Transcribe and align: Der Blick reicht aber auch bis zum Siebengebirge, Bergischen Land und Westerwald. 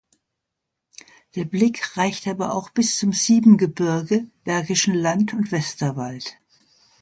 Der 1.35 1.45
Blick 1.45 1.95
reicht 1.95 2.25
aber 2.27 2.55
auch 2.55 2.71
bis 2.71 2.97
zum 2.97 3.13
Siebengebirge, 3.13 4.31
Bergischen 4.45 4.95
Land 4.95 5.33
und 5.35 5.51
Westerwald. 5.51 6.37